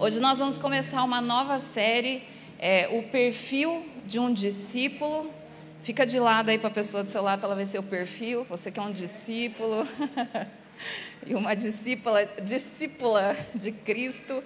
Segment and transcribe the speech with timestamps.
[0.00, 2.22] Hoje nós vamos começar uma nova série,
[2.56, 5.28] é, o perfil de um discípulo.
[5.82, 8.44] Fica de lado aí para a pessoa do seu lado para ela ver seu perfil.
[8.44, 9.84] Você que é um discípulo
[11.26, 14.40] e uma discípula, discípula de Cristo.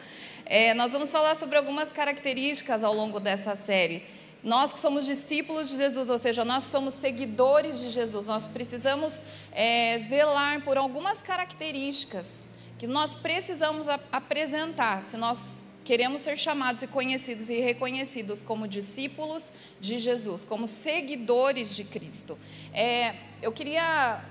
[0.46, 4.04] É, nós vamos falar sobre algumas características ao longo dessa série.
[4.42, 9.20] Nós que somos discípulos de Jesus, ou seja, nós somos seguidores de Jesus, nós precisamos
[9.52, 12.50] é, zelar por algumas características
[12.82, 19.52] que nós precisamos apresentar se nós queremos ser chamados e conhecidos e reconhecidos como discípulos
[19.80, 22.36] de Jesus, como seguidores de Cristo.
[22.74, 24.24] É, eu queria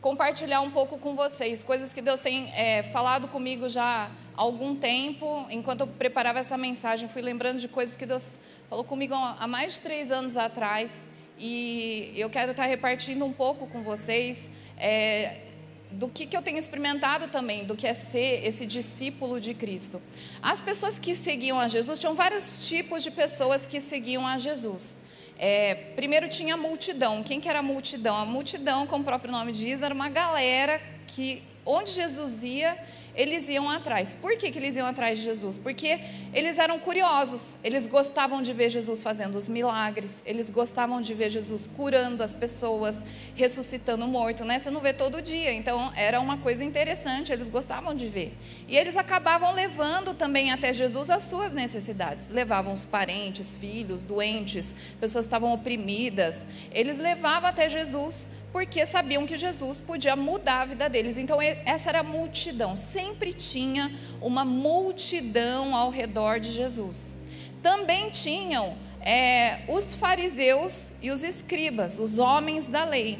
[0.00, 4.74] compartilhar um pouco com vocês coisas que Deus tem é, falado comigo já há algum
[4.74, 5.46] tempo.
[5.48, 9.74] Enquanto eu preparava essa mensagem, fui lembrando de coisas que Deus falou comigo há mais
[9.74, 11.06] de três anos atrás.
[11.38, 14.50] E eu quero estar repartindo um pouco com vocês.
[14.76, 15.47] É,
[15.90, 20.00] do que, que eu tenho experimentado também, do que é ser esse discípulo de Cristo.
[20.42, 24.98] As pessoas que seguiam a Jesus, tinham vários tipos de pessoas que seguiam a Jesus.
[25.38, 27.22] É, primeiro tinha a multidão.
[27.22, 28.16] Quem que era a multidão?
[28.16, 32.76] A multidão, como o próprio nome diz, era uma galera que, onde Jesus ia,
[33.18, 34.14] eles iam atrás.
[34.14, 35.56] Por que, que eles iam atrás de Jesus?
[35.56, 35.98] Porque
[36.32, 41.28] eles eram curiosos, eles gostavam de ver Jesus fazendo os milagres, eles gostavam de ver
[41.28, 44.60] Jesus curando as pessoas, ressuscitando o morto, né?
[44.60, 48.32] Você não vê todo dia, então era uma coisa interessante, eles gostavam de ver.
[48.68, 52.28] E eles acabavam levando também até Jesus as suas necessidades.
[52.28, 59.26] Levavam os parentes, filhos, doentes, pessoas que estavam oprimidas, eles levavam até Jesus porque sabiam
[59.26, 61.16] que Jesus podia mudar a vida deles.
[61.16, 67.14] Então, essa era a multidão, sempre tinha uma multidão ao redor de Jesus.
[67.62, 73.18] Também tinham é, os fariseus e os escribas, os homens da lei.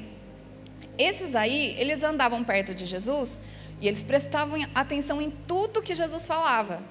[0.97, 3.41] Esses aí, eles andavam perto de Jesus
[3.81, 6.83] e eles prestavam atenção em tudo que Jesus falava.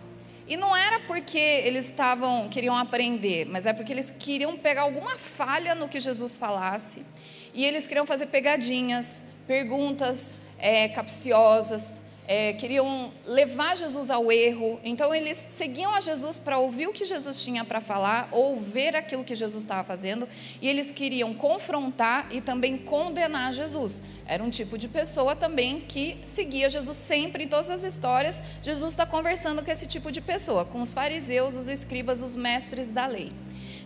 [0.47, 5.17] E não era porque eles estavam queriam aprender, mas é porque eles queriam pegar alguma
[5.17, 7.05] falha no que Jesus falasse
[7.53, 14.79] e eles queriam fazer pegadinhas, perguntas é, capciosas, é, queriam levar Jesus ao erro.
[14.83, 18.95] Então eles seguiam a Jesus para ouvir o que Jesus tinha para falar, ou ver
[18.95, 20.27] aquilo que Jesus estava fazendo,
[20.61, 24.03] e eles queriam confrontar e também condenar Jesus.
[24.25, 28.41] Era um tipo de pessoa também que seguia Jesus sempre em todas as histórias.
[28.61, 32.91] Jesus está conversando com esse tipo de pessoa, com os fariseus, os escribas, os mestres
[32.91, 33.31] da lei.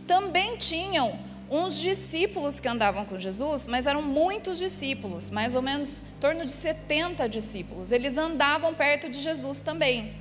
[0.08, 6.00] Também tinham uns discípulos que andavam com Jesus, mas eram muitos discípulos, mais ou menos
[6.00, 7.92] em torno de 70 discípulos.
[7.92, 10.14] Eles andavam perto de Jesus também.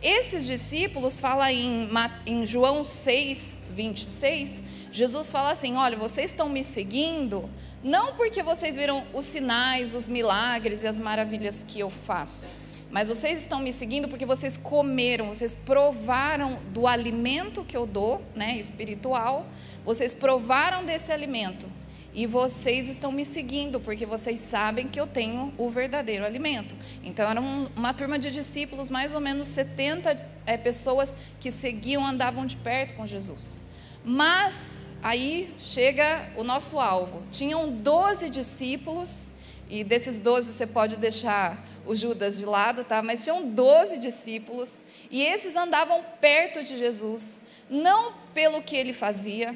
[0.00, 1.90] Esses discípulos, fala em,
[2.24, 7.50] em João 6, 26, Jesus fala assim: Olha, vocês estão me seguindo,
[7.84, 12.46] não porque vocês viram os sinais, os milagres e as maravilhas que eu faço,
[12.90, 18.22] mas vocês estão me seguindo porque vocês comeram, vocês provaram do alimento que eu dou,
[18.34, 19.46] né, espiritual,
[19.84, 21.66] vocês provaram desse alimento
[22.14, 26.74] e vocês estão me seguindo porque vocês sabem que eu tenho o verdadeiro alimento.
[27.04, 30.16] Então, era uma turma de discípulos, mais ou menos 70
[30.46, 33.62] é, pessoas que seguiam, andavam de perto com Jesus.
[34.04, 37.22] Mas aí chega o nosso alvo.
[37.30, 39.30] Tinham 12 discípulos,
[39.68, 43.02] e desses 12 você pode deixar o Judas de lado, tá?
[43.02, 47.38] Mas tinham 12 discípulos, e esses andavam perto de Jesus,
[47.70, 49.54] não pelo que ele fazia,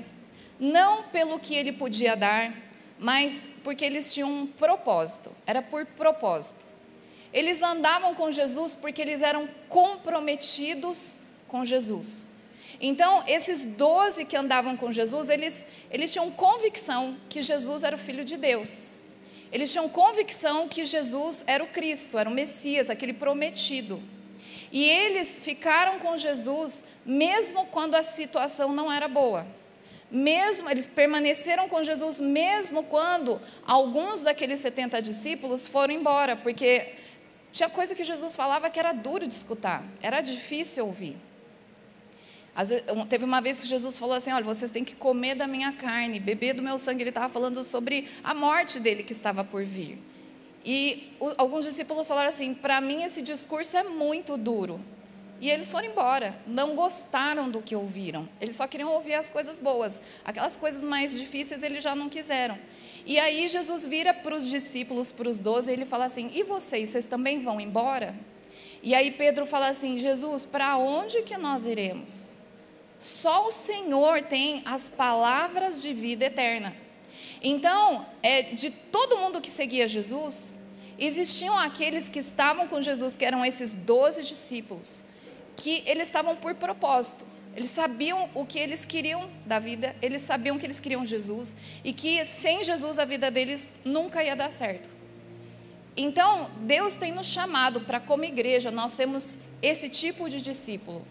[0.63, 2.55] não pelo que ele podia dar,
[2.97, 6.65] mas porque eles tinham um propósito, era por propósito.
[7.33, 11.19] Eles andavam com Jesus porque eles eram comprometidos
[11.49, 12.31] com Jesus.
[12.81, 17.99] Então, esses doze que andavam com Jesus, eles, eles tinham convicção que Jesus era o
[17.99, 18.93] Filho de Deus.
[19.51, 24.01] Eles tinham convicção que Jesus era o Cristo, era o Messias, aquele prometido.
[24.71, 29.45] E eles ficaram com Jesus mesmo quando a situação não era boa
[30.13, 36.95] mesmo eles permaneceram com Jesus mesmo quando alguns daqueles 70 discípulos foram embora, porque
[37.51, 41.17] tinha coisa que Jesus falava que era duro de escutar, era difícil ouvir.
[42.55, 45.73] Vezes, teve uma vez que Jesus falou assim: Olha, vocês têm que comer da minha
[45.73, 47.03] carne, beber do meu sangue.
[47.03, 49.99] Ele estava falando sobre a morte dele que estava por vir.
[50.63, 54.79] E o, alguns discípulos falaram assim: Para mim, esse discurso é muito duro.
[55.43, 58.29] E eles foram embora, não gostaram do que ouviram.
[58.41, 60.01] Eles só queriam ouvir as coisas boas.
[60.25, 62.57] Aquelas coisas mais difíceis eles já não quiseram.
[63.05, 66.45] E aí Jesus vira para os discípulos, para os doze, e ele fala assim: E
[66.45, 68.15] vocês, vocês também vão embora?
[68.85, 72.37] E aí Pedro fala assim: Jesus, para onde que nós iremos?
[72.97, 76.73] Só o Senhor tem as palavras de vida eterna.
[77.43, 80.57] Então, é, de todo mundo que seguia Jesus,
[80.97, 85.11] existiam aqueles que estavam com Jesus, que eram esses doze discípulos
[85.57, 87.25] que eles estavam por propósito.
[87.55, 91.55] Eles sabiam o que eles queriam da vida, eles sabiam que eles queriam Jesus
[91.85, 94.89] e que sem Jesus a vida deles nunca ia dar certo.
[95.95, 101.07] Então, Deus tem nos chamado para, como igreja, nós sermos esse tipo de discípulo.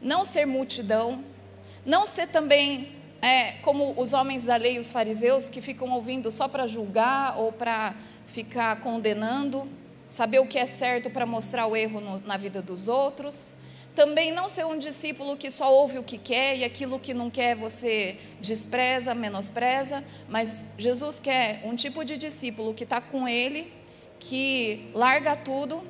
[0.00, 1.24] Não ser multidão,
[1.84, 6.46] não ser também é, como os homens da lei, os fariseus, que ficam ouvindo só
[6.46, 7.94] para julgar ou para
[8.26, 9.68] ficar condenando,
[10.06, 13.54] saber o que é certo para mostrar o erro no, na vida dos outros.
[13.94, 17.28] Também não ser um discípulo que só ouve o que quer e aquilo que não
[17.28, 23.70] quer você despreza, menospreza, mas Jesus quer um tipo de discípulo que está com Ele,
[24.18, 25.82] que larga tudo,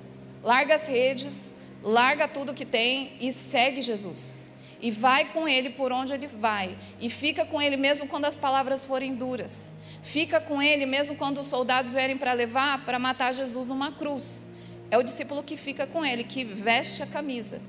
[0.42, 4.44] larga as redes, larga tudo que tem e segue Jesus.
[4.80, 6.76] E vai com Ele por onde Ele vai.
[7.00, 9.70] E fica com Ele mesmo quando as palavras forem duras.
[10.02, 14.44] Fica com Ele mesmo quando os soldados vierem para levar, para matar Jesus numa cruz.
[14.90, 17.60] É o discípulo que fica com Ele, que veste a camisa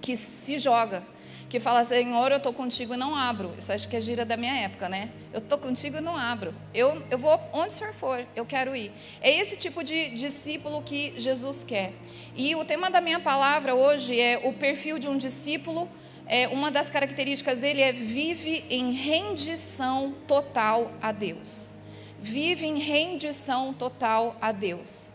[0.00, 1.02] que se joga,
[1.48, 3.52] que fala, Senhor, eu estou contigo e não abro.
[3.58, 5.10] Isso acho que é gira da minha época, né?
[5.32, 6.54] Eu estou contigo e não abro.
[6.72, 8.92] Eu, eu vou onde o Senhor for, eu quero ir.
[9.20, 11.92] É esse tipo de discípulo que Jesus quer.
[12.36, 15.88] E o tema da minha palavra hoje é o perfil de um discípulo.
[16.24, 21.74] É, uma das características dele é vive em rendição total a Deus.
[22.22, 25.10] Vive em rendição total a Deus.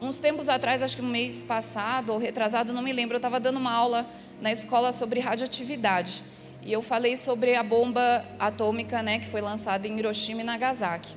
[0.00, 3.40] Uns tempos atrás, acho que no mês passado ou retrasado, não me lembro, eu estava
[3.40, 4.06] dando uma aula
[4.40, 6.22] na escola sobre radioatividade.
[6.62, 11.16] E eu falei sobre a bomba atômica né, que foi lançada em Hiroshima e Nagasaki.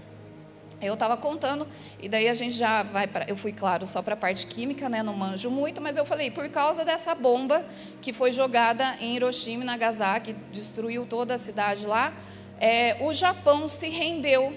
[0.82, 1.68] Eu estava contando,
[2.00, 3.26] e daí a gente já vai para.
[3.30, 6.32] Eu fui, claro, só para a parte química, né, não manjo muito, mas eu falei,
[6.32, 7.64] por causa dessa bomba
[8.02, 12.14] que foi jogada em Hiroshima e Nagasaki, destruiu toda a cidade lá,
[12.60, 14.54] é, o Japão se rendeu.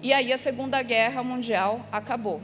[0.00, 2.40] E aí a Segunda Guerra Mundial acabou.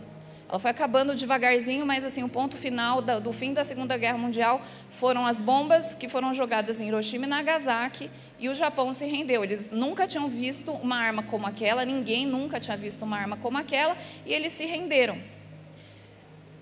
[0.52, 4.60] Ela foi acabando devagarzinho, mas assim, o ponto final do fim da Segunda Guerra Mundial
[4.90, 9.42] foram as bombas que foram jogadas em Hiroshima e Nagasaki e o Japão se rendeu.
[9.42, 13.56] Eles nunca tinham visto uma arma como aquela, ninguém nunca tinha visto uma arma como
[13.56, 13.96] aquela
[14.26, 15.18] e eles se renderam.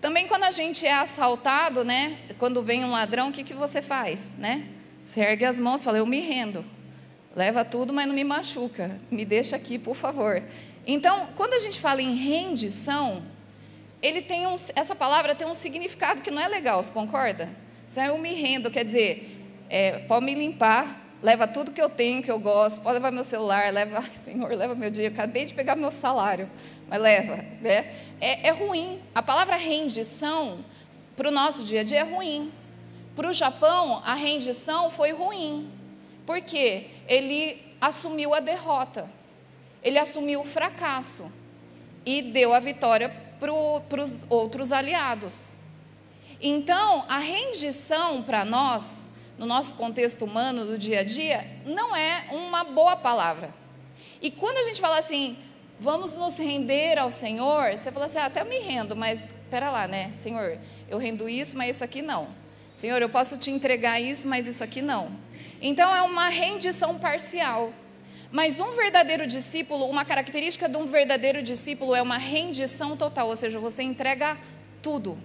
[0.00, 3.82] Também quando a gente é assaltado, né, quando vem um ladrão, o que, que você
[3.82, 4.68] faz, né?
[5.02, 6.64] Você ergue as mãos fala, eu me rendo.
[7.34, 9.00] Leva tudo, mas não me machuca.
[9.10, 10.40] Me deixa aqui, por favor.
[10.86, 13.20] Então, quando a gente fala em rendição,
[14.02, 17.48] ele tem um, essa palavra tem um significado que não é legal, você concorda?
[17.86, 19.36] Se eu me rendo, quer dizer,
[19.68, 23.24] é, pode me limpar, leva tudo que eu tenho, que eu gosto, pode levar meu
[23.24, 26.48] celular, leva, ai, Senhor, leva meu dia, acabei de pegar meu salário,
[26.88, 27.94] mas leva, né?
[28.20, 29.00] É, é ruim.
[29.14, 30.64] A palavra rendição,
[31.16, 32.50] para o nosso dia a dia, é ruim.
[33.14, 35.70] Para o Japão, a rendição foi ruim,
[36.24, 39.08] porque ele assumiu a derrota,
[39.82, 41.30] ele assumiu o fracasso
[42.04, 45.56] e deu a vitória para os outros aliados.
[46.40, 49.06] Então, a rendição para nós,
[49.38, 53.52] no nosso contexto humano do dia a dia, não é uma boa palavra.
[54.22, 55.36] E quando a gente fala assim,
[55.78, 59.70] vamos nos render ao Senhor, você fala assim, ah, até eu me rendo, mas espera
[59.70, 60.12] lá, né?
[60.12, 60.58] Senhor,
[60.88, 62.28] eu rendo isso, mas isso aqui não.
[62.74, 65.10] Senhor, eu posso te entregar isso, mas isso aqui não.
[65.60, 67.72] Então é uma rendição parcial.
[68.30, 73.36] Mas um verdadeiro discípulo, uma característica de um verdadeiro discípulo é uma rendição total, ou
[73.36, 74.38] seja, você entrega
[74.80, 75.18] tudo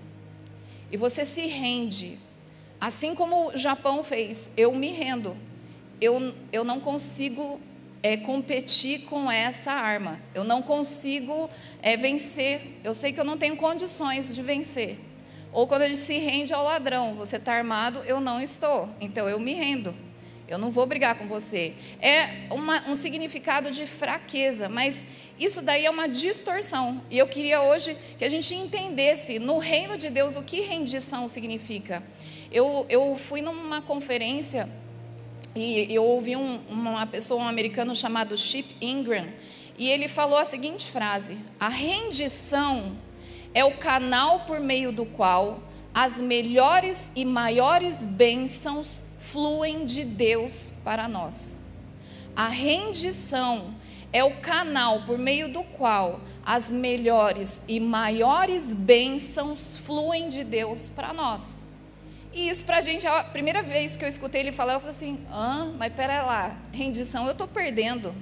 [0.91, 2.17] e você se rende.
[2.79, 5.37] Assim como o Japão fez, eu me rendo.
[6.01, 7.59] Eu, eu não consigo
[8.03, 10.19] é, competir com essa arma.
[10.33, 11.49] Eu não consigo
[11.81, 12.79] é, vencer.
[12.83, 14.99] Eu sei que eu não tenho condições de vencer.
[15.53, 18.89] Ou quando ele se rende ao ladrão, você está armado, eu não estou.
[18.99, 19.95] Então eu me rendo.
[20.47, 21.73] Eu não vou brigar com você.
[21.99, 25.05] É uma, um significado de fraqueza, mas
[25.39, 27.01] isso daí é uma distorção.
[27.09, 31.27] E eu queria hoje que a gente entendesse no reino de Deus o que rendição
[31.27, 32.03] significa.
[32.51, 34.69] Eu, eu fui numa conferência
[35.55, 39.27] e eu ouvi um, uma pessoa, um americano chamado Chip Ingram,
[39.77, 42.95] e ele falou a seguinte frase: A rendição
[43.53, 45.61] é o canal por meio do qual
[45.93, 49.04] as melhores e maiores bênçãos
[49.35, 51.65] fluem de Deus para nós.
[52.33, 53.75] A rendição
[54.13, 60.87] é o canal por meio do qual as melhores e maiores bênçãos fluem de Deus
[60.87, 61.61] para nós.
[62.31, 64.95] E isso para a gente, a primeira vez que eu escutei ele falar, eu falei
[64.95, 68.15] assim: ah, mas pera lá, rendição eu estou perdendo.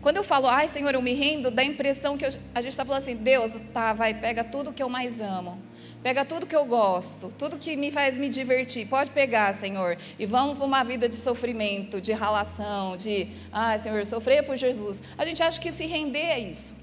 [0.00, 2.70] Quando eu falo, ai Senhor, eu me rendo, dá a impressão que eu, a gente
[2.70, 5.60] está falando assim: Deus, tá, vai, pega tudo que eu mais amo
[6.02, 8.88] Pega tudo que eu gosto, tudo que me faz me divertir.
[8.88, 9.96] Pode pegar, Senhor.
[10.18, 15.00] E vamos para uma vida de sofrimento, de ralação, de, ah, Senhor, sofrer por Jesus.
[15.16, 16.74] A gente acha que se render é isso.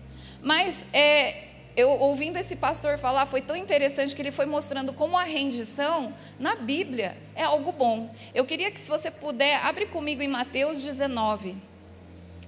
[0.41, 5.17] Mas é, eu ouvindo esse pastor falar, foi tão interessante que ele foi mostrando como
[5.17, 8.15] a rendição na Bíblia é algo bom.
[8.33, 11.57] Eu queria que, se você puder, abre comigo em Mateus 19.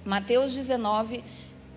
[0.06, 1.22] Mateus 19,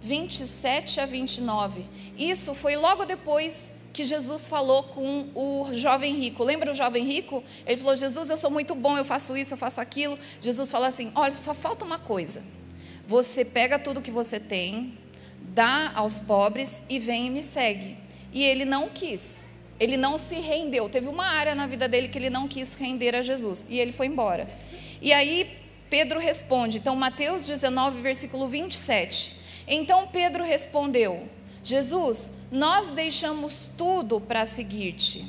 [0.01, 1.85] 27 a 29.
[2.17, 6.43] Isso foi logo depois que Jesus falou com o jovem rico.
[6.43, 7.41] Lembra o jovem rico?
[7.65, 10.19] Ele falou: Jesus, eu sou muito bom, eu faço isso, eu faço aquilo.
[10.41, 12.43] Jesus falou assim: Olha, só falta uma coisa.
[13.07, 14.97] Você pega tudo que você tem,
[15.39, 17.97] dá aos pobres e vem e me segue.
[18.33, 19.49] E ele não quis.
[19.79, 20.89] Ele não se rendeu.
[20.89, 23.65] Teve uma área na vida dele que ele não quis render a Jesus.
[23.69, 24.49] E ele foi embora.
[25.01, 25.57] E aí
[25.89, 26.79] Pedro responde.
[26.79, 29.37] Então, Mateus 19, versículo 27.
[29.65, 31.29] Então Pedro respondeu:
[31.65, 35.25] Jesus, nós deixamos tudo para seguir-te.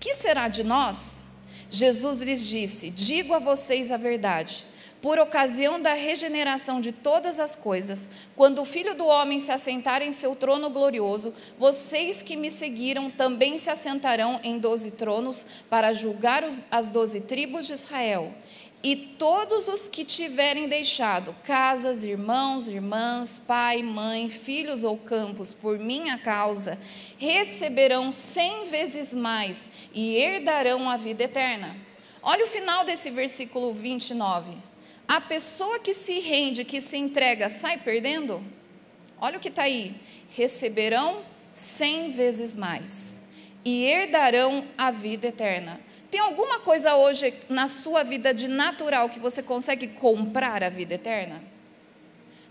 [0.00, 1.22] Que será de nós?
[1.68, 4.64] Jesus lhes disse: Digo a vocês a verdade
[5.04, 10.00] por ocasião da regeneração de todas as coisas, quando o Filho do Homem se assentar
[10.00, 15.92] em seu trono glorioso, vocês que me seguiram também se assentarão em doze tronos para
[15.92, 18.32] julgar as doze tribos de Israel.
[18.84, 25.78] E todos os que tiverem deixado casas, irmãos, irmãs, pai, mãe, filhos ou campos por
[25.78, 26.78] minha causa,
[27.18, 31.74] receberão cem vezes mais e herdarão a vida eterna.
[32.22, 34.54] Olha o final desse versículo 29
[35.06, 38.42] a pessoa que se rende, que se entrega, sai perdendo?
[39.20, 39.94] Olha o que está aí:
[40.30, 41.22] receberão
[41.52, 43.20] cem vezes mais
[43.64, 45.80] e herdarão a vida eterna.
[46.14, 50.94] Tem alguma coisa hoje na sua vida de natural que você consegue comprar a vida
[50.94, 51.42] eterna?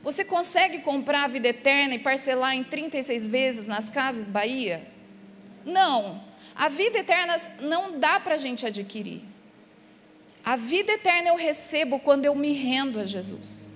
[0.04, 4.86] Você consegue comprar a vida eterna e parcelar em 36 vezes nas casas Bahia?
[5.64, 6.22] Não.
[6.54, 9.22] A vida eterna não dá para a gente adquirir.
[10.44, 13.72] A vida eterna eu recebo quando eu me rendo a Jesus.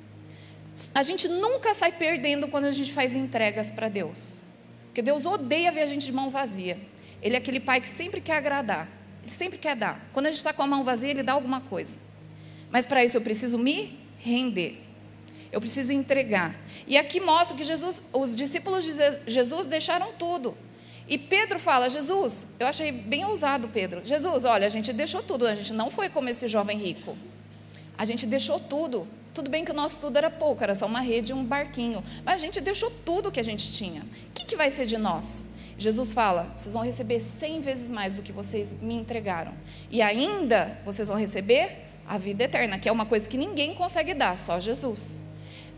[0.93, 4.41] A gente nunca sai perdendo quando a gente faz entregas para Deus.
[4.87, 6.77] Porque Deus odeia ver a gente de mão vazia.
[7.21, 8.96] Ele é aquele pai que sempre quer agradar.
[9.27, 9.99] Ele sempre quer dar.
[10.13, 11.99] Quando a gente está com a mão vazia, ele dá alguma coisa.
[12.71, 14.81] Mas para isso eu preciso me render.
[15.51, 16.55] Eu preciso entregar.
[16.87, 18.93] E aqui mostra que Jesus, os discípulos de
[19.27, 20.57] Jesus deixaram tudo.
[21.09, 24.01] E Pedro fala: Jesus, eu achei bem ousado, Pedro.
[24.05, 27.17] Jesus, olha, a gente deixou tudo, a gente não foi como esse jovem rico.
[27.97, 29.05] A gente deixou tudo.
[29.33, 32.01] Tudo bem que o nosso tudo era pouco, era só uma rede e um barquinho.
[32.23, 34.03] Mas a gente deixou tudo que a gente tinha.
[34.03, 35.49] O que, que vai ser de nós?
[35.77, 39.53] Jesus fala: vocês vão receber cem vezes mais do que vocês me entregaram.
[39.91, 44.13] E ainda vocês vão receber a vida eterna, que é uma coisa que ninguém consegue
[44.13, 45.21] dar, só Jesus.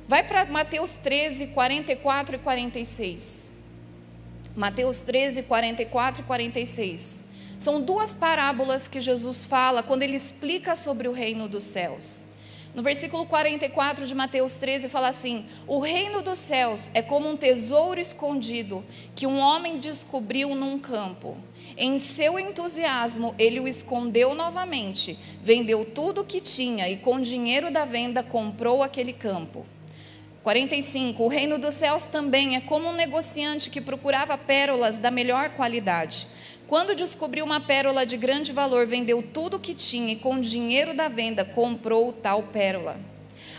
[0.07, 3.53] Vai para Mateus 13, 44 e 46.
[4.55, 7.25] Mateus 13, 44 e 46.
[7.59, 12.25] São duas parábolas que Jesus fala quando ele explica sobre o reino dos céus.
[12.73, 17.35] No versículo 44 de Mateus 13 fala assim: O reino dos céus é como um
[17.35, 18.83] tesouro escondido
[19.15, 21.35] que um homem descobriu num campo.
[21.75, 27.71] Em seu entusiasmo, ele o escondeu novamente, vendeu tudo o que tinha e com dinheiro
[27.71, 29.65] da venda comprou aquele campo.
[30.43, 31.23] 45.
[31.23, 36.27] O reino dos céus também é como um negociante que procurava pérolas da melhor qualidade.
[36.69, 40.39] Quando descobriu uma pérola de grande valor, vendeu tudo o que tinha e com o
[40.39, 42.95] dinheiro da venda comprou tal pérola.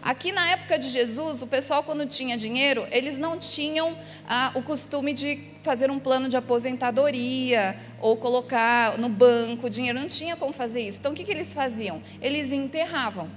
[0.00, 3.96] Aqui na época de Jesus, o pessoal, quando tinha dinheiro, eles não tinham
[4.28, 10.06] ah, o costume de fazer um plano de aposentadoria ou colocar no banco dinheiro, não
[10.06, 11.00] tinha como fazer isso.
[11.00, 12.00] Então, o que, que eles faziam?
[12.22, 13.28] Eles enterravam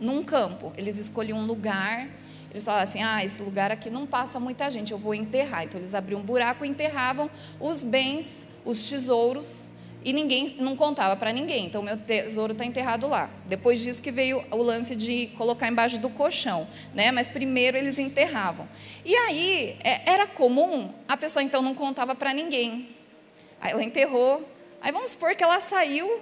[0.00, 2.08] num campo, eles escolhiam um lugar
[2.50, 5.64] eles falavam assim: ah, esse lugar aqui não passa muita gente, eu vou enterrar.
[5.64, 9.68] Então eles abriam um buraco e enterravam os bens, os tesouros,
[10.04, 11.66] e ninguém não contava para ninguém.
[11.66, 13.28] Então meu tesouro está enterrado lá.
[13.46, 17.12] Depois disso que veio o lance de colocar embaixo do colchão, né?
[17.12, 18.68] Mas primeiro eles enterravam.
[19.04, 22.96] E aí é, era comum a pessoa então não contava para ninguém.
[23.60, 24.48] Aí ela enterrou.
[24.80, 26.20] Aí vamos supor que ela saiu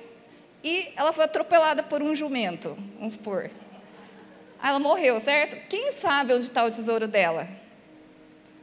[0.64, 2.76] e ela foi atropelada por um jumento.
[2.96, 3.50] Vamos supor.
[4.66, 5.56] Ela morreu, certo?
[5.68, 7.46] Quem sabe onde está o tesouro dela?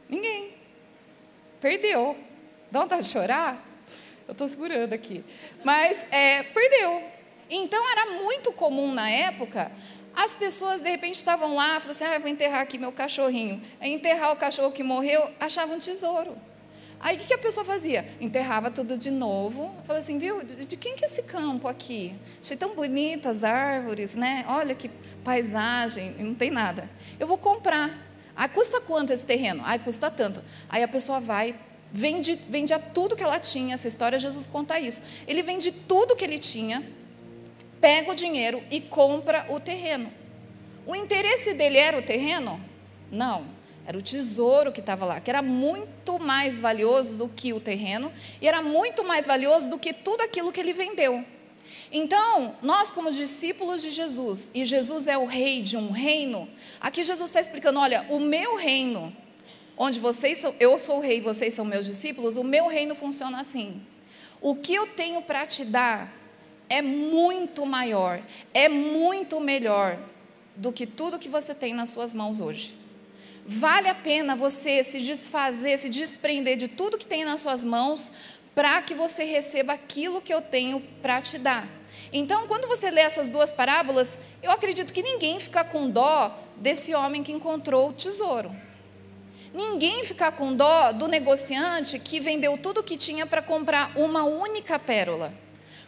[0.06, 0.52] Ninguém.
[1.62, 2.14] Perdeu.
[2.70, 3.64] Dá vontade de chorar?
[4.28, 5.24] Eu estou segurando aqui.
[5.64, 7.02] Mas é, perdeu.
[7.48, 9.72] Então era muito comum na época
[10.14, 13.62] as pessoas de repente estavam lá, falavam assim: ah, vou enterrar aqui meu cachorrinho.
[13.80, 16.36] Aí enterrar o cachorro que morreu, achavam um tesouro.
[17.04, 18.08] Aí o que, a pessoa fazia?
[18.18, 19.74] Enterrava tudo de novo.
[19.86, 22.14] Falava assim, viu, de quem que é esse campo aqui?
[22.42, 24.42] Achei tão bonito as árvores, né?
[24.48, 24.90] Olha que
[25.22, 26.88] paisagem, não tem nada.
[27.20, 28.08] Eu vou comprar.
[28.34, 29.62] Ah, custa quanto esse terreno?
[29.66, 30.42] Ah, custa tanto.
[30.66, 31.54] Aí a pessoa vai,
[31.92, 33.74] vende, vende tudo que ela tinha.
[33.74, 35.02] Essa história, Jesus conta isso.
[35.28, 36.82] Ele vende tudo que ele tinha,
[37.82, 40.10] pega o dinheiro e compra o terreno.
[40.86, 42.58] O interesse dele era o terreno?
[43.12, 43.53] Não.
[43.86, 48.10] Era o tesouro que estava lá, que era muito mais valioso do que o terreno
[48.40, 51.24] e era muito mais valioso do que tudo aquilo que ele vendeu.
[51.92, 56.48] Então, nós, como discípulos de Jesus, e Jesus é o rei de um reino,
[56.80, 59.14] aqui Jesus está explicando: olha, o meu reino,
[59.76, 63.40] onde vocês são, eu sou o rei, vocês são meus discípulos, o meu reino funciona
[63.40, 63.82] assim.
[64.40, 66.12] O que eu tenho para te dar
[66.68, 68.22] é muito maior,
[68.52, 69.98] é muito melhor
[70.56, 72.83] do que tudo que você tem nas suas mãos hoje.
[73.46, 78.10] Vale a pena você se desfazer, se desprender de tudo que tem nas suas mãos
[78.54, 81.68] para que você receba aquilo que eu tenho para te dar.
[82.10, 86.94] Então, quando você lê essas duas parábolas, eu acredito que ninguém fica com dó desse
[86.94, 88.54] homem que encontrou o tesouro.
[89.52, 94.24] Ninguém fica com dó do negociante que vendeu tudo o que tinha para comprar uma
[94.24, 95.32] única pérola.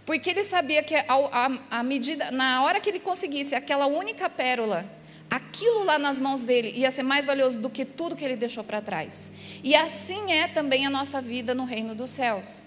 [0.04, 4.28] Porque ele sabia que a, a, a medida, na hora que ele conseguisse aquela única
[4.28, 4.84] pérola,
[5.30, 8.64] aquilo lá nas mãos dele ia ser mais valioso do que tudo que ele deixou
[8.64, 9.30] para trás.
[9.62, 12.64] E assim é também a nossa vida no reino dos céus.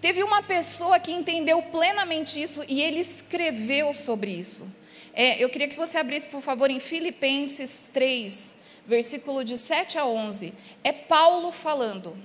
[0.00, 4.66] Teve uma pessoa que entendeu plenamente isso e ele escreveu sobre isso.
[5.14, 8.56] É, eu queria que você abrisse, por favor, em Filipenses 3,
[8.86, 10.52] versículo de 7 a 11.
[10.82, 12.16] É Paulo falando.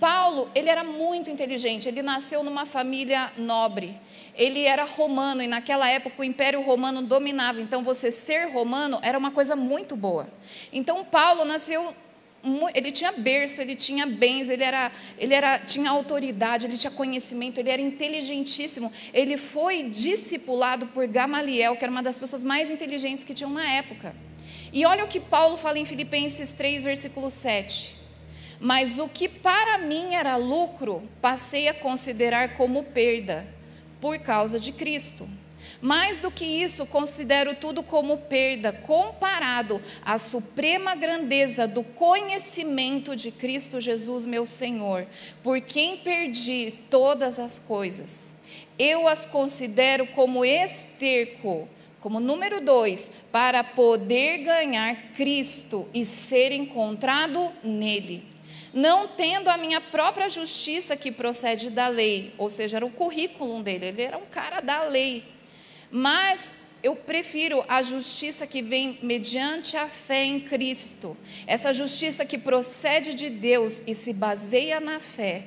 [0.00, 3.98] Paulo, ele era muito inteligente, ele nasceu numa família nobre
[4.38, 7.60] ele era romano e naquela época o Império Romano dominava.
[7.60, 10.28] Então você ser romano era uma coisa muito boa.
[10.72, 11.92] Então Paulo nasceu
[12.72, 17.58] ele tinha berço, ele tinha bens, ele era, ele era, tinha autoridade, ele tinha conhecimento,
[17.58, 18.92] ele era inteligentíssimo.
[19.12, 23.68] Ele foi discipulado por Gamaliel, que era uma das pessoas mais inteligentes que tinham na
[23.68, 24.14] época.
[24.72, 27.96] E olha o que Paulo fala em Filipenses 3, versículo 7.
[28.60, 33.57] Mas o que para mim era lucro, passei a considerar como perda
[34.00, 35.28] por causa de Cristo.
[35.80, 43.30] Mais do que isso, considero tudo como perda comparado à suprema grandeza do conhecimento de
[43.30, 45.06] Cristo Jesus, meu Senhor,
[45.42, 48.32] por quem perdi todas as coisas.
[48.76, 51.68] Eu as considero como esterco,
[52.00, 58.37] como número dois, para poder ganhar Cristo e ser encontrado nele
[58.78, 63.60] não tendo a minha própria justiça que procede da lei, ou seja, era o currículo
[63.60, 65.24] dele, ele era um cara da lei.
[65.90, 72.38] Mas eu prefiro a justiça que vem mediante a fé em Cristo, essa justiça que
[72.38, 75.46] procede de Deus e se baseia na fé.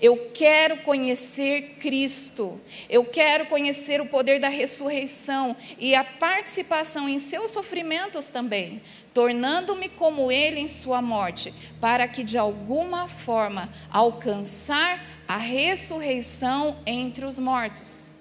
[0.00, 7.18] Eu quero conhecer Cristo, eu quero conhecer o poder da ressurreição e a participação em
[7.18, 8.82] seus sofrimentos também,
[9.12, 17.24] tornando-me como ele em sua morte, para que de alguma forma alcançar a ressurreição entre
[17.24, 18.12] os mortos.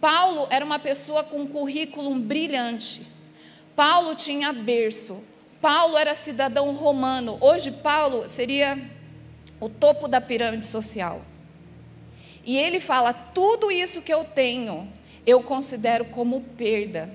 [0.00, 3.02] Paulo era uma pessoa com um currículo brilhante.
[3.76, 5.22] Paulo tinha berço.
[5.60, 7.36] Paulo era cidadão romano.
[7.38, 8.78] Hoje, Paulo seria
[9.60, 11.22] o topo da pirâmide social.
[12.44, 14.88] E ele fala: tudo isso que eu tenho,
[15.26, 17.10] eu considero como perda.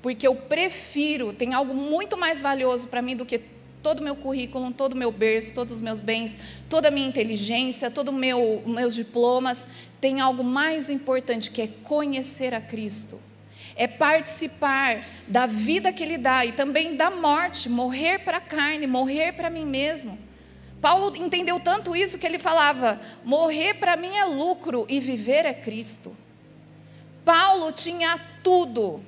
[0.00, 3.40] Porque eu prefiro, tem algo muito mais valioso para mim do que
[3.82, 6.36] todo o meu currículo, todo o meu berço, todos os meus bens,
[6.68, 9.66] toda a minha inteligência, todos os meu, meus diplomas.
[10.00, 13.20] Tem algo mais importante que é conhecer a Cristo.
[13.74, 18.86] É participar da vida que Ele dá e também da morte, morrer para a carne,
[18.86, 20.27] morrer para mim mesmo.
[20.80, 25.54] Paulo entendeu tanto isso que ele falava: morrer para mim é lucro e viver é
[25.54, 26.16] Cristo.
[27.24, 29.02] Paulo tinha tudo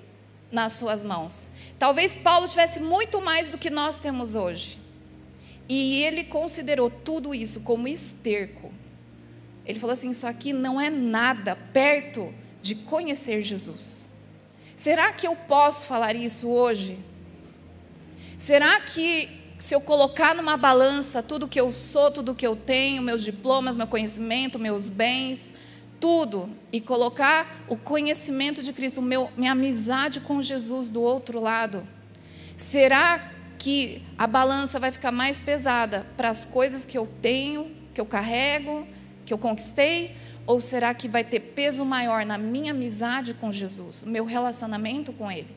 [0.50, 1.48] nas suas mãos.
[1.78, 4.78] Talvez Paulo tivesse muito mais do que nós temos hoje.
[5.68, 8.72] E ele considerou tudo isso como esterco.
[9.64, 14.10] Ele falou assim: Isso aqui não é nada perto de conhecer Jesus.
[14.76, 16.98] Será que eu posso falar isso hoje?
[18.38, 23.02] Será que se eu colocar numa balança tudo que eu sou, tudo que eu tenho,
[23.02, 25.52] meus diplomas, meu conhecimento, meus bens,
[26.00, 31.86] tudo, e colocar o conhecimento de Cristo, meu, minha amizade com Jesus do outro lado,
[32.56, 38.00] será que a balança vai ficar mais pesada para as coisas que eu tenho, que
[38.00, 38.86] eu carrego,
[39.26, 40.16] que eu conquistei?
[40.46, 45.30] Ou será que vai ter peso maior na minha amizade com Jesus, meu relacionamento com
[45.30, 45.54] Ele?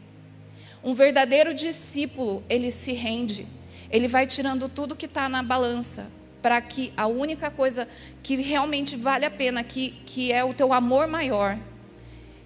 [0.84, 3.48] Um verdadeiro discípulo, ele se rende
[3.90, 6.08] ele vai tirando tudo que está na balança,
[6.42, 7.88] para que a única coisa
[8.22, 11.58] que realmente vale a pena, que, que é o teu amor maior,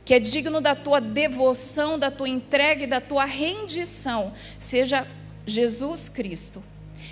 [0.05, 5.07] que é digno da tua devoção, da tua entrega e da tua rendição, seja
[5.45, 6.63] Jesus Cristo.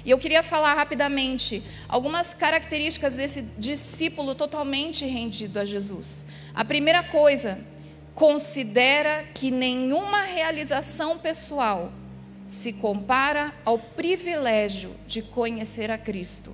[0.05, 6.23] E eu queria falar rapidamente algumas características desse discípulo totalmente rendido a Jesus.
[6.53, 7.59] A primeira coisa,
[8.15, 11.91] considera que nenhuma realização pessoal
[12.47, 16.53] se compara ao privilégio de conhecer a Cristo.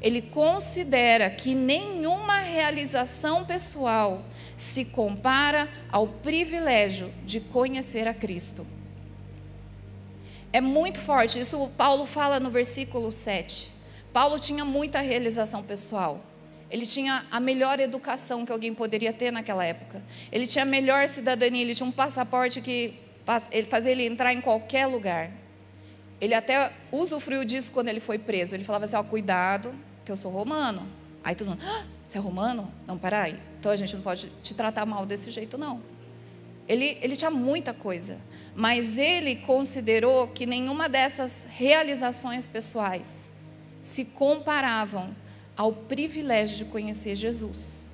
[0.00, 4.24] Ele considera que nenhuma realização pessoal
[4.56, 8.66] se compara ao privilégio de conhecer a Cristo.
[10.52, 13.70] É muito forte, isso Paulo fala no versículo 7.
[14.12, 16.20] Paulo tinha muita realização pessoal.
[16.70, 20.02] Ele tinha a melhor educação que alguém poderia ter naquela época.
[20.30, 22.94] Ele tinha a melhor cidadania, ele tinha um passaporte que
[23.50, 25.30] ele fazia ele entrar em qualquer lugar.
[26.20, 28.54] Ele até usufruiu disso quando ele foi preso.
[28.54, 30.86] Ele falava assim: ó, cuidado, que eu sou romano.
[31.22, 32.72] Aí todo mundo, ah, você é romano?
[32.86, 33.38] Não, peraí.
[33.58, 35.82] Então a gente não pode te tratar mal desse jeito, não.
[36.66, 38.18] Ele, ele tinha muita coisa,
[38.54, 43.30] mas ele considerou que nenhuma dessas realizações pessoais
[43.82, 45.14] se comparavam
[45.56, 47.86] ao privilégio de conhecer Jesus.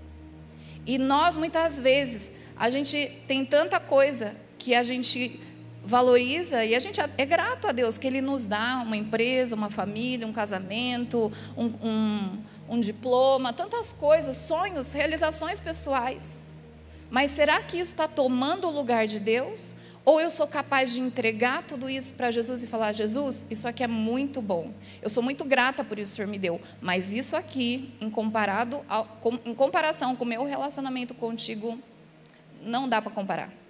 [0.86, 4.36] E nós, muitas vezes, a gente tem tanta coisa
[4.66, 5.38] que a gente
[5.84, 9.70] valoriza e a gente é grato a Deus que Ele nos dá uma empresa, uma
[9.70, 12.38] família, um casamento, um, um,
[12.70, 16.42] um diploma, tantas coisas, sonhos, realizações pessoais.
[17.08, 19.76] Mas será que isso está tomando o lugar de Deus?
[20.04, 23.84] Ou eu sou capaz de entregar tudo isso para Jesus e falar: Jesus, isso aqui
[23.84, 24.72] é muito bom.
[25.00, 26.60] Eu sou muito grata por isso que o Senhor me deu.
[26.80, 31.78] Mas isso aqui, em, comparado ao, com, em comparação com o meu relacionamento contigo,
[32.60, 33.65] não dá para comparar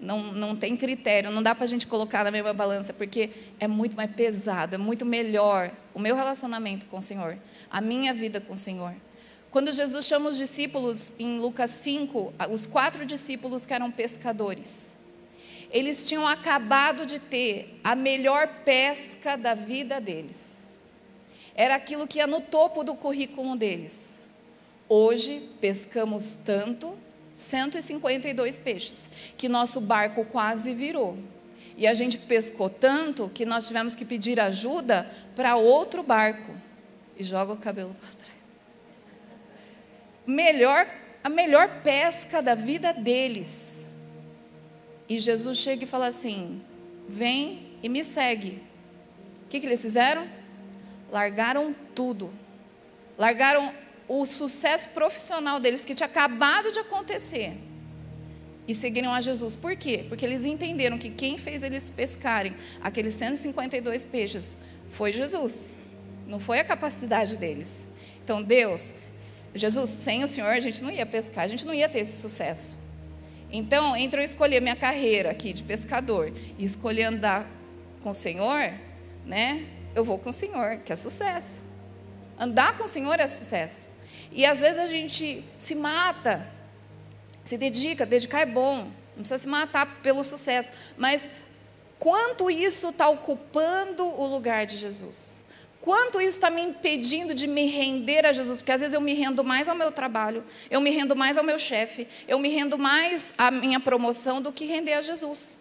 [0.00, 3.68] não, não tem critério, não dá para a gente colocar na mesma balança, porque é
[3.68, 7.36] muito mais pesado, é muito melhor o meu relacionamento com o Senhor,
[7.70, 8.94] a minha vida com o Senhor.
[9.50, 14.96] Quando Jesus chama os discípulos em Lucas 5, os quatro discípulos que eram pescadores,
[15.70, 20.66] eles tinham acabado de ter a melhor pesca da vida deles.
[21.54, 24.20] Era aquilo que ia no topo do currículo deles.
[24.88, 26.96] Hoje pescamos tanto
[27.40, 31.18] 152 peixes, que nosso barco quase virou.
[31.76, 36.54] E a gente pescou tanto que nós tivemos que pedir ajuda para outro barco.
[37.16, 38.38] E joga o cabelo para trás.
[40.26, 40.86] Melhor,
[41.24, 43.90] a melhor pesca da vida deles.
[45.08, 46.62] E Jesus chega e fala assim:
[47.08, 48.62] vem e me segue.
[49.44, 50.28] O que, que eles fizeram?
[51.10, 52.32] Largaram tudo.
[53.18, 53.72] Largaram
[54.12, 57.56] o sucesso profissional deles que tinha acabado de acontecer
[58.66, 59.54] e seguiram a Jesus.
[59.54, 60.04] Por quê?
[60.08, 64.56] Porque eles entenderam que quem fez eles pescarem aqueles 152 peixes
[64.90, 65.76] foi Jesus,
[66.26, 67.86] não foi a capacidade deles.
[68.24, 68.92] Então, Deus,
[69.54, 72.20] Jesus, sem o Senhor a gente não ia pescar, a gente não ia ter esse
[72.20, 72.76] sucesso.
[73.52, 77.48] Então, entre eu escolher minha carreira aqui de pescador e escolher andar
[78.02, 78.72] com o Senhor,
[79.24, 79.66] né?
[79.94, 81.62] Eu vou com o Senhor, que é sucesso.
[82.36, 83.89] Andar com o Senhor é sucesso.
[84.32, 86.46] E às vezes a gente se mata,
[87.44, 88.84] se dedica, dedicar é bom,
[89.16, 91.26] não precisa se matar pelo sucesso, mas
[91.98, 95.40] quanto isso está ocupando o lugar de Jesus?
[95.80, 98.60] Quanto isso está me impedindo de me render a Jesus?
[98.60, 101.44] Porque às vezes eu me rendo mais ao meu trabalho, eu me rendo mais ao
[101.44, 105.58] meu chefe, eu me rendo mais à minha promoção do que render a Jesus.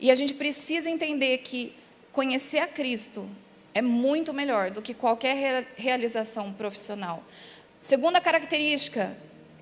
[0.00, 1.74] E a gente precisa entender que
[2.10, 3.28] conhecer a Cristo
[3.72, 7.24] é muito melhor do que qualquer realização profissional.
[7.84, 9.14] Segunda característica,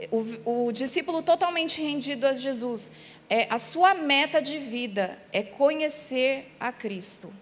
[0.08, 2.88] o, o discípulo totalmente rendido a Jesus,
[3.28, 7.34] é a sua meta de vida é conhecer a Cristo.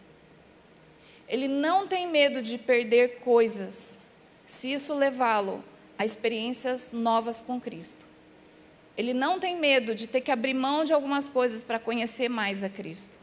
[1.28, 4.00] Ele não tem medo de perder coisas,
[4.46, 5.62] se isso levá-lo
[5.98, 8.06] a experiências novas com Cristo.
[8.96, 12.64] Ele não tem medo de ter que abrir mão de algumas coisas para conhecer mais
[12.64, 13.18] a Cristo.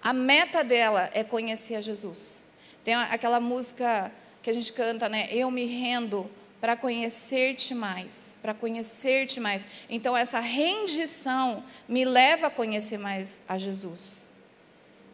[0.00, 2.40] A meta dela é conhecer a Jesus.
[2.84, 5.28] Tem aquela música que a gente canta, né?
[5.32, 9.66] Eu me rendo para conhecer-te mais, para conhecer-te mais.
[9.88, 14.26] Então essa rendição me leva a conhecer mais a Jesus.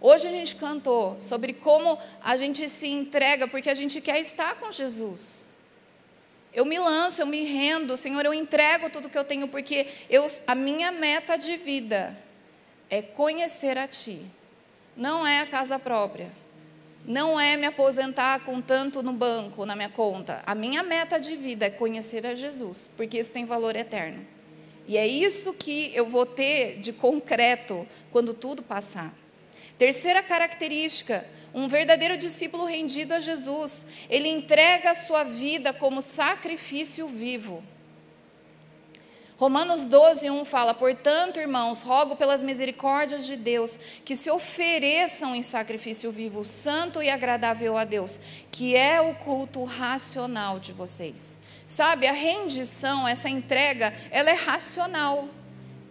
[0.00, 4.56] Hoje a gente cantou sobre como a gente se entrega porque a gente quer estar
[4.56, 5.46] com Jesus.
[6.52, 10.26] Eu me lanço, eu me rendo, Senhor, eu entrego tudo que eu tenho porque eu,
[10.46, 12.16] a minha meta de vida
[12.90, 14.22] é conhecer a Ti.
[14.96, 16.30] Não é a casa própria
[17.06, 20.42] não é me aposentar com tanto no banco, na minha conta.
[20.44, 24.26] A minha meta de vida é conhecer a Jesus, porque isso tem valor eterno.
[24.88, 29.14] E é isso que eu vou ter de concreto quando tudo passar.
[29.78, 37.06] Terceira característica, um verdadeiro discípulo rendido a Jesus, ele entrega a sua vida como sacrifício
[37.06, 37.62] vivo.
[39.38, 45.42] Romanos 12, 1 fala: Portanto, irmãos, rogo pelas misericórdias de Deus que se ofereçam em
[45.42, 48.18] sacrifício vivo, santo e agradável a Deus,
[48.50, 51.36] que é o culto racional de vocês.
[51.66, 55.28] Sabe, a rendição, essa entrega, ela é racional,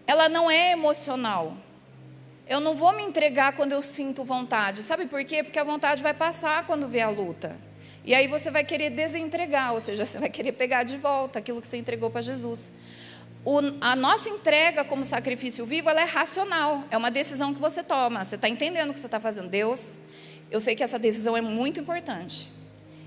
[0.08, 1.56] ela não é emocional.
[2.48, 4.84] Eu não vou me entregar quando eu sinto vontade.
[4.84, 5.44] Sabe por quê?
[5.44, 7.56] Porque a vontade vai passar quando vê a luta.
[8.04, 11.62] E aí você vai querer desentregar, ou seja, você vai querer pegar de volta aquilo
[11.62, 12.72] que você entregou para Jesus.
[13.46, 16.84] O, a nossa entrega como sacrifício vivo, é racional.
[16.90, 18.26] É uma decisão que você toma.
[18.26, 19.48] Você está entendendo o que você está fazendo.
[19.48, 20.00] Deus,
[20.50, 22.52] eu sei que essa decisão é muito importante.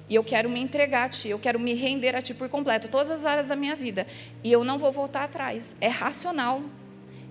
[0.09, 2.89] E eu quero me entregar a Ti, eu quero me render a Ti por completo,
[2.89, 4.07] todas as áreas da minha vida.
[4.45, 5.75] E eu não vou voltar atrás.
[5.81, 6.63] É racional.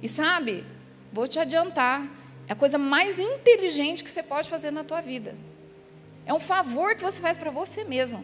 [0.02, 0.65] E sabe,
[1.12, 2.06] vou te adiantar,
[2.48, 5.34] é a coisa mais inteligente que você pode fazer na tua vida.
[6.26, 8.24] É um favor que você faz para você mesmo.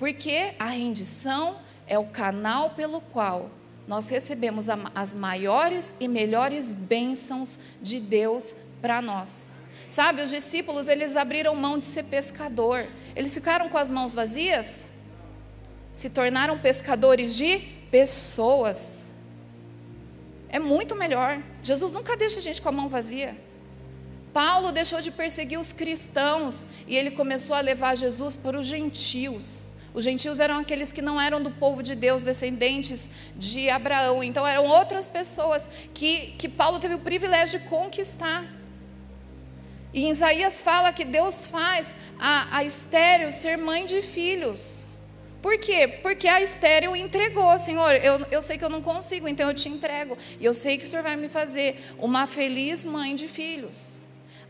[0.00, 3.50] Porque a rendição é o canal pelo qual
[3.86, 9.52] nós recebemos as maiores e melhores bênçãos de Deus para nós.
[9.88, 12.86] Sabe, os discípulos, eles abriram mão de ser pescador.
[13.14, 14.88] Eles ficaram com as mãos vazias,
[15.94, 17.58] se tornaram pescadores de
[17.90, 19.08] pessoas.
[20.48, 21.40] É muito melhor.
[21.62, 23.36] Jesus nunca deixa a gente com a mão vazia.
[24.32, 29.65] Paulo deixou de perseguir os cristãos e ele começou a levar Jesus para os gentios.
[29.96, 34.22] Os gentios eram aqueles que não eram do povo de Deus, descendentes de Abraão.
[34.22, 38.44] Então eram outras pessoas que, que Paulo teve o privilégio de conquistar.
[39.94, 44.84] E Isaías fala que Deus faz a, a estéreo ser mãe de filhos.
[45.40, 45.88] Por quê?
[46.02, 49.70] Porque a estéreo entregou, Senhor, eu, eu sei que eu não consigo, então eu te
[49.70, 50.18] entrego.
[50.38, 53.98] E eu sei que o Senhor vai me fazer uma feliz mãe de filhos.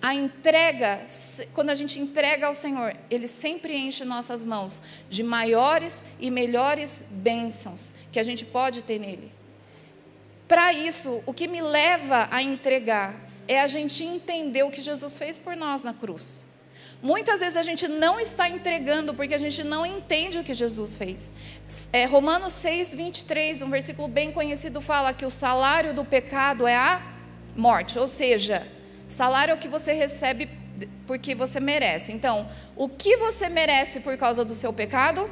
[0.06, 1.00] A entrega,
[1.52, 7.04] quando a gente entrega ao Senhor, Ele sempre enche nossas mãos de maiores e melhores
[7.10, 9.32] bênçãos que a gente pode ter nele.
[10.46, 13.16] Para isso, o que me leva a entregar
[13.48, 16.46] é a gente entender o que Jesus fez por nós na cruz.
[17.02, 20.96] Muitas vezes a gente não está entregando porque a gente não entende o que Jesus
[20.96, 21.32] fez.
[21.92, 26.76] É, Romanos 6, 23, um versículo bem conhecido, fala que o salário do pecado é
[26.76, 27.02] a
[27.56, 28.75] morte, ou seja,
[29.08, 30.48] salário é o que você recebe
[31.06, 32.12] porque você merece.
[32.12, 35.30] Então, o que você merece por causa do seu pecado?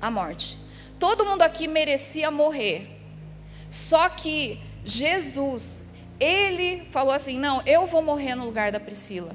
[0.00, 0.58] A morte.
[0.98, 2.98] Todo mundo aqui merecia morrer.
[3.70, 5.82] Só que Jesus,
[6.18, 9.34] ele falou assim: não, eu vou morrer no lugar da Priscila.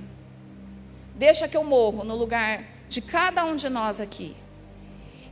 [1.15, 4.35] Deixa que eu morro no lugar de cada um de nós aqui.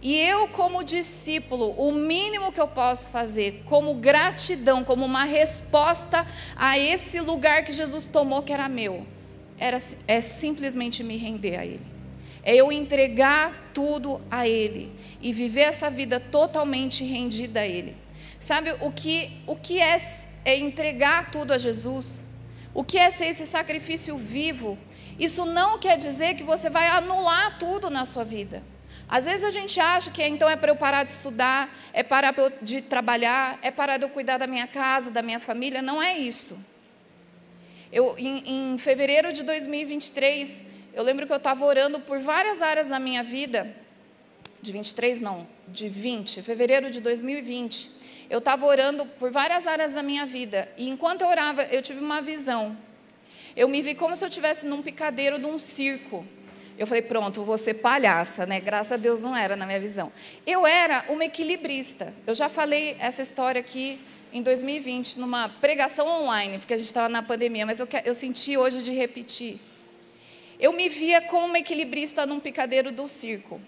[0.05, 6.27] E eu, como discípulo, o mínimo que eu posso fazer, como gratidão, como uma resposta
[6.55, 9.03] a esse lugar que Jesus tomou, que era meu,
[9.57, 11.87] era, é simplesmente me render a Ele.
[12.43, 17.97] É eu entregar tudo a Ele e viver essa vida totalmente rendida a Ele.
[18.39, 19.97] Sabe o que, o que é
[20.45, 22.23] é entregar tudo a Jesus.
[22.75, 24.77] O que é ser esse sacrifício vivo?
[25.17, 28.74] Isso não quer dizer que você vai anular tudo na sua vida.
[29.07, 32.33] Às vezes a gente acha que então é para eu parar de estudar, é para
[32.61, 35.81] de trabalhar, é para eu cuidar da minha casa, da minha família.
[35.81, 36.57] Não é isso.
[37.91, 40.63] Eu, em, em fevereiro de 2023,
[40.93, 43.73] eu lembro que eu estava orando por várias áreas da minha vida,
[44.61, 47.95] de 23 não, de 20, fevereiro de 2020
[48.29, 50.69] eu estava orando por várias áreas da minha vida.
[50.77, 52.75] E enquanto eu orava, eu tive uma visão.
[53.55, 56.25] Eu me vi como se eu estivesse num picadeiro de um circo.
[56.77, 58.59] Eu falei, pronto, vou ser palhaça, né?
[58.59, 60.11] Graças a Deus não era na minha visão.
[60.45, 62.13] Eu era uma equilibrista.
[62.27, 63.99] Eu já falei essa história aqui
[64.33, 68.57] em 2020, numa pregação online, porque a gente estava na pandemia, mas eu, eu senti
[68.57, 69.57] hoje de repetir.
[70.59, 73.61] Eu me via como uma equilibrista num picadeiro do circo.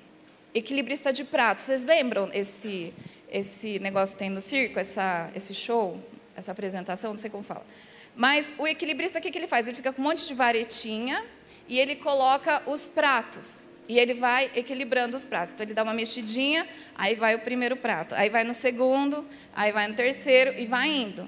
[0.54, 1.62] Equilibrista de prato.
[1.62, 2.94] Vocês lembram esse,
[3.32, 5.98] esse negócio que tem no circo, essa, esse show,
[6.36, 7.66] essa apresentação, não sei como fala.
[8.14, 9.68] Mas o equilibrista, o que, que ele faz?
[9.68, 11.24] Ele fica com um monte de varetinha
[11.68, 13.70] e ele coloca os pratos.
[13.88, 15.54] E ele vai equilibrando os pratos.
[15.54, 18.14] Então, ele dá uma mexidinha, aí vai o primeiro prato.
[18.16, 19.26] Aí vai no segundo,
[19.56, 21.28] aí vai no terceiro e vai indo.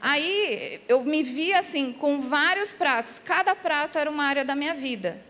[0.00, 3.18] Aí eu me vi assim, com vários pratos.
[3.18, 5.20] Cada prato era uma área da minha vida: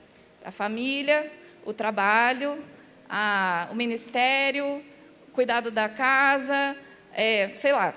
[0.45, 1.33] a família,
[1.65, 2.63] o trabalho,
[3.09, 4.85] a, o ministério,
[5.33, 6.77] cuidado da casa,
[7.15, 7.95] é, sei lá,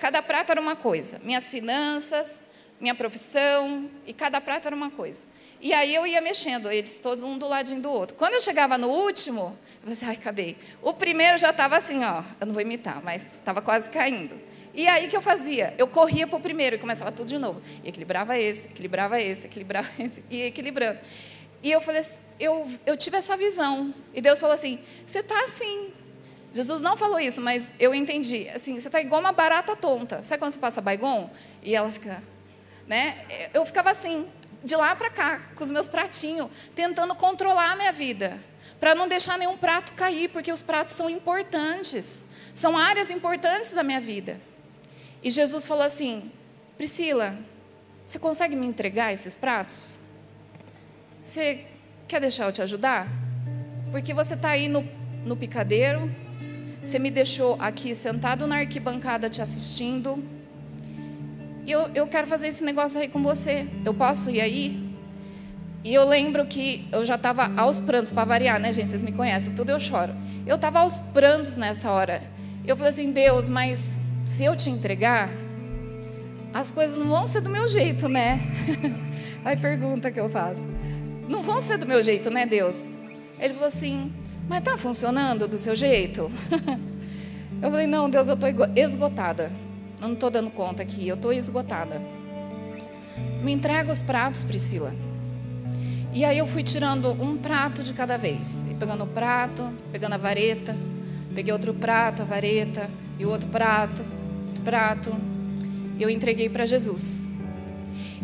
[0.00, 1.20] cada prato era uma coisa.
[1.22, 2.44] Minhas finanças,
[2.80, 5.26] minha profissão, e cada prato era uma coisa.
[5.62, 8.16] E aí eu ia mexendo, eles todos um do ladinho do outro.
[8.16, 10.56] Quando eu chegava no último, eu falei, assim, ai, acabei.
[10.82, 14.34] O primeiro já estava assim, ó, eu não vou imitar, mas estava quase caindo.
[14.74, 15.72] E aí que eu fazia?
[15.78, 17.62] Eu corria para o primeiro e começava tudo de novo.
[17.84, 20.98] E equilibrava esse, equilibrava esse, equilibrava esse, e equilibrando.
[21.62, 23.94] E eu falei, assim, eu, eu tive essa visão.
[24.12, 25.92] E Deus falou assim: você está assim,
[26.52, 28.48] Jesus não falou isso, mas eu entendi.
[28.48, 30.24] Assim, você está igual uma barata tonta.
[30.24, 31.30] Sabe quando você passa baigon?
[31.62, 32.20] E ela fica.
[32.86, 33.48] Né?
[33.54, 34.26] Eu ficava assim,
[34.64, 38.38] de lá para cá, com os meus pratinhos, tentando controlar a minha vida.
[38.78, 42.26] Para não deixar nenhum prato cair, porque os pratos são importantes.
[42.54, 44.40] São áreas importantes da minha vida.
[45.22, 46.30] E Jesus falou assim:
[46.76, 47.38] Priscila,
[48.04, 49.98] Você consegue me entregar esses pratos?
[51.24, 51.64] Você
[52.08, 53.06] quer deixar eu te ajudar?
[53.90, 54.82] Porque você está aí no,
[55.24, 56.12] no picadeiro,
[56.82, 60.41] você me deixou aqui sentado na arquibancada te assistindo.
[61.66, 63.66] Eu, eu quero fazer esse negócio aí com você.
[63.84, 64.92] Eu posso ir aí?
[65.84, 68.88] E eu lembro que eu já estava aos prantos, para variar, né, gente?
[68.88, 70.12] Vocês me conhecem, tudo eu choro.
[70.46, 72.22] Eu estava aos prantos nessa hora.
[72.64, 75.28] Eu falei assim, Deus, mas se eu te entregar,
[76.54, 78.40] as coisas não vão ser do meu jeito, né?
[79.44, 80.62] Aí pergunta que eu faço.
[81.28, 82.96] Não vão ser do meu jeito, né, Deus?
[83.38, 84.12] Ele falou assim,
[84.48, 86.30] mas está funcionando do seu jeito?
[87.62, 89.52] Eu falei, não, Deus, eu estou esgotada.
[90.02, 92.02] Eu não estou dando conta aqui, eu estou esgotada.
[93.40, 94.92] Me entrega os pratos, Priscila.
[96.12, 98.64] E aí eu fui tirando um prato de cada vez.
[98.68, 100.76] E pegando o prato, pegando a vareta,
[101.32, 104.04] peguei outro prato, a vareta, e o outro prato,
[104.48, 105.14] outro prato.
[105.96, 107.28] E eu entreguei para Jesus.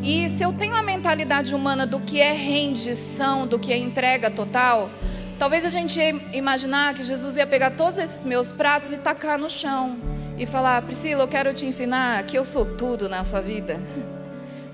[0.02, 4.32] E se eu tenho a mentalidade humana do que é rendição, do que é entrega
[4.32, 4.90] total,
[5.38, 9.38] talvez a gente ia imaginar que Jesus ia pegar todos esses meus pratos e tacar
[9.38, 13.40] no chão e falar: Priscila, eu quero te ensinar que eu sou tudo na sua
[13.40, 13.80] vida.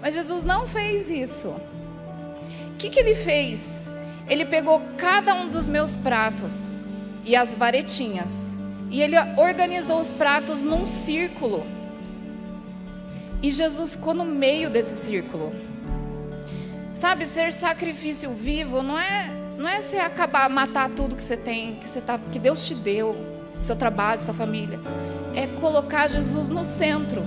[0.01, 1.49] Mas Jesus não fez isso.
[1.49, 3.89] O que, que ele fez?
[4.29, 6.77] Ele pegou cada um dos meus pratos
[7.25, 8.55] e as varetinhas
[8.95, 11.67] e ele organizou os pratos num círculo.
[13.43, 15.53] E Jesus ficou no meio desse círculo.
[16.93, 21.75] Sabe, ser sacrifício vivo não é não é você acabar matar tudo que você tem,
[21.75, 23.17] que você tá, que Deus te deu,
[23.61, 24.79] seu trabalho, sua família.
[25.35, 27.25] É colocar Jesus no centro.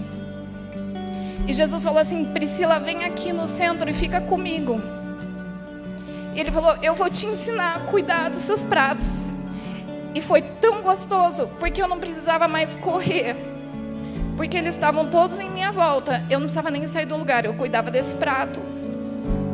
[1.48, 4.82] E Jesus falou assim: Priscila, vem aqui no centro e fica comigo.
[6.36, 9.32] E ele falou: Eu vou te ensinar a cuidar dos seus pratos.
[10.14, 13.36] E foi tão gostoso, porque eu não precisava mais correr.
[14.36, 16.24] Porque eles estavam todos em minha volta.
[16.30, 18.60] Eu não precisava nem sair do lugar, eu cuidava desse prato.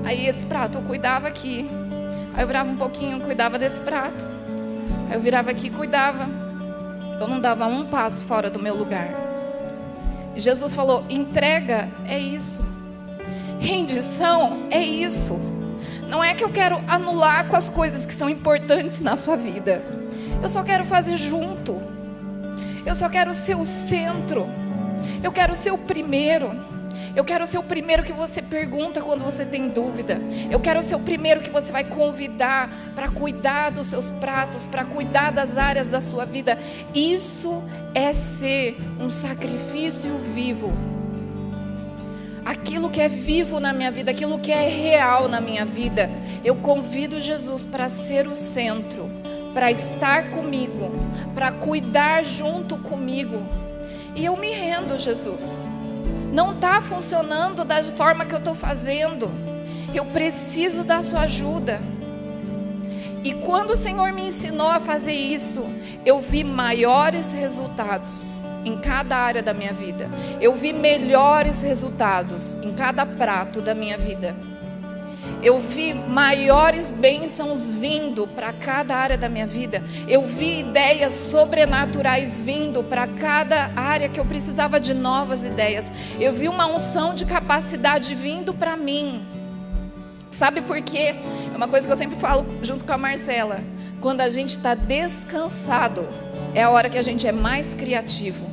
[0.04, 1.70] Aí esse prato eu cuidava aqui.
[2.34, 4.26] Aí eu virava um pouquinho, cuidava desse prato.
[5.10, 6.43] Aí eu virava aqui, cuidava.
[7.20, 9.10] Eu não dava um passo fora do meu lugar.
[10.36, 12.62] Jesus falou: entrega é isso.
[13.60, 15.40] Rendição é isso.
[16.08, 19.84] Não é que eu quero anular com as coisas que são importantes na sua vida.
[20.42, 21.82] Eu só quero fazer junto.
[22.86, 24.48] Eu só quero ser o centro.
[25.24, 26.52] Eu quero ser o primeiro.
[27.16, 30.20] Eu quero ser o primeiro que você pergunta quando você tem dúvida.
[30.50, 34.84] Eu quero ser o primeiro que você vai convidar para cuidar dos seus pratos, para
[34.84, 36.58] cuidar das áreas da sua vida.
[36.94, 40.74] Isso é ser um sacrifício vivo
[42.46, 46.10] aquilo que é vivo na minha vida, aquilo que é real na minha vida.
[46.44, 49.10] Eu convido Jesus para ser o centro,
[49.54, 50.92] para estar comigo,
[51.34, 53.42] para cuidar junto comigo.
[54.16, 55.72] E eu me rendo, Jesus.
[56.34, 59.30] Não está funcionando da forma que eu estou fazendo.
[59.94, 61.80] Eu preciso da sua ajuda.
[63.24, 65.64] E quando o Senhor me ensinou a fazer isso,
[66.04, 70.10] eu vi maiores resultados em cada área da minha vida.
[70.42, 74.36] Eu vi melhores resultados em cada prato da minha vida.
[75.44, 79.84] Eu vi maiores bênçãos vindo para cada área da minha vida.
[80.08, 85.92] Eu vi ideias sobrenaturais vindo para cada área que eu precisava de novas ideias.
[86.18, 89.22] Eu vi uma unção de capacidade vindo para mim.
[90.32, 91.14] Sabe por quê?
[91.54, 93.60] É uma coisa que eu sempre falo junto com a Marcela.
[94.00, 96.08] Quando a gente está descansado,
[96.56, 98.46] é a hora que a gente é mais criativo.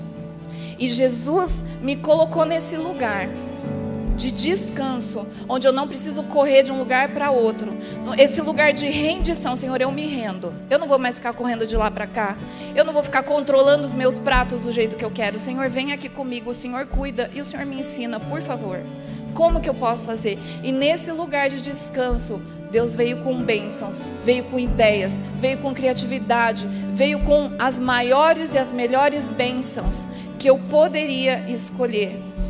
[0.76, 3.28] E Jesus me colocou nesse lugar
[4.20, 7.72] de descanso, onde eu não preciso correr de um lugar para outro.
[8.18, 10.52] Esse lugar de rendição, Senhor, eu me rendo.
[10.68, 12.36] Eu não vou mais ficar correndo de lá para cá.
[12.76, 15.38] Eu não vou ficar controlando os meus pratos do jeito que eu quero.
[15.38, 16.50] Senhor, vem aqui comigo.
[16.50, 18.80] O Senhor cuida e o Senhor me ensina, por favor.
[19.32, 20.38] Como que eu posso fazer?
[20.62, 26.66] E nesse lugar de descanso, Deus veio com bênçãos, veio com ideias, veio com criatividade,
[26.92, 30.06] veio com as maiores e as melhores bênçãos
[30.38, 32.29] que eu poderia escolher.